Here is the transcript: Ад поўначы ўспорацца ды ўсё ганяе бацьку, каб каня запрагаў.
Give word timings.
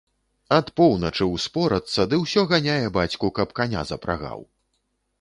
Ад 0.55 0.71
поўначы 0.79 1.27
ўспорацца 1.33 2.07
ды 2.13 2.21
ўсё 2.23 2.47
ганяе 2.55 2.81
бацьку, 2.99 3.35
каб 3.39 3.57
каня 3.61 3.89
запрагаў. 3.95 4.39